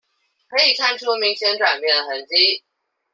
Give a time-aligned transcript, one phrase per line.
[0.47, 2.63] 可以看出明顯轉變的痕跡